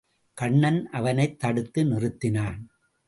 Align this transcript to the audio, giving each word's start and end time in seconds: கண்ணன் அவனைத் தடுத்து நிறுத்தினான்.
கண்ணன் 0.33 0.89
அவனைத் 0.89 1.39
தடுத்து 1.39 1.83
நிறுத்தினான். 1.83 2.59